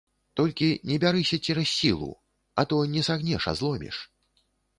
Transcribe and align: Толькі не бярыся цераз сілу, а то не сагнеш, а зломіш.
Толькі 0.39 0.69
не 0.91 0.95
бярыся 1.03 1.39
цераз 1.47 1.69
сілу, 1.81 2.07
а 2.63 2.67
то 2.73 2.81
не 2.95 3.05
сагнеш, 3.11 3.43
а 3.53 3.55
зломіш. 3.61 3.97